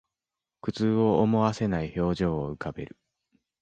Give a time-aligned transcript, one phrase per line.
[0.61, 2.97] 苦痛を思わせない表情を浮かべる